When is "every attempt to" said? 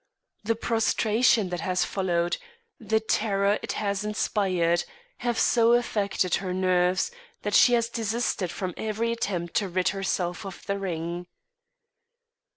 8.77-9.69